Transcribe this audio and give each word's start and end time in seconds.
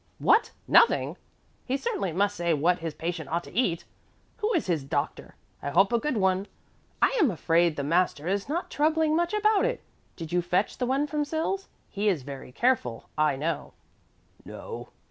"What, 0.17 0.51
nothing? 0.67 1.15
He 1.63 1.77
certainly 1.77 2.11
must 2.11 2.35
say 2.35 2.55
what 2.55 2.79
his 2.79 2.95
patient 2.95 3.29
ought 3.29 3.43
to 3.43 3.53
eat. 3.55 3.85
Who 4.37 4.51
is 4.55 4.65
his 4.65 4.83
doctor? 4.83 5.35
I 5.61 5.69
hope 5.69 5.93
a 5.93 5.99
good 5.99 6.17
one. 6.17 6.47
I 7.03 7.15
am 7.21 7.29
afraid 7.29 7.75
the 7.75 7.83
master 7.83 8.27
is 8.27 8.49
not 8.49 8.71
troubling 8.71 9.15
much 9.15 9.31
about 9.31 9.63
it. 9.63 9.83
Did 10.15 10.31
you 10.31 10.41
fetch 10.41 10.79
the 10.79 10.87
one 10.87 11.05
from 11.05 11.23
Sils? 11.23 11.67
He 11.87 12.07
is 12.09 12.23
very 12.23 12.51
careful, 12.51 13.09
I 13.15 13.35
know." 13.35 13.73
"No." 14.43 14.89